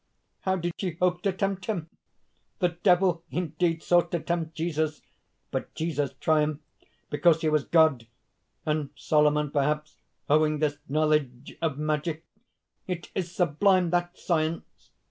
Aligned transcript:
'_"How 0.39 0.55
did 0.55 0.73
she 0.79 0.91
hope 0.93 1.21
to 1.21 1.31
tempt 1.31 1.65
him? 1.67 1.87
The 2.57 2.69
Devil 2.69 3.23
indeed 3.29 3.83
sought 3.83 4.09
to 4.09 4.19
tempt 4.19 4.55
Jesus! 4.55 5.03
But 5.51 5.75
Jesus 5.75 6.13
triumphed 6.19 6.63
because 7.11 7.41
he 7.41 7.49
was 7.49 7.65
God; 7.65 8.07
and 8.65 8.89
Solomon, 8.95 9.51
perhaps, 9.51 9.97
owing 10.27 10.57
this 10.57 10.79
knowledge 10.89 11.55
of 11.61 11.77
magic! 11.77 12.23
It 12.87 13.11
is 13.13 13.29
sublime 13.31 13.91
that 13.91 14.17
science! 14.17 14.89